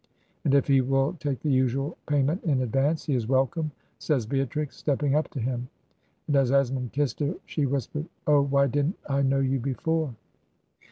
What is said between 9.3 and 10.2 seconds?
you before?